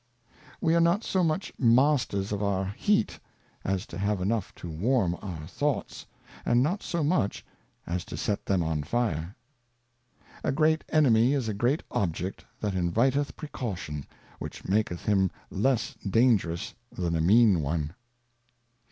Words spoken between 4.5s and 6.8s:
to warm our Thoughts, and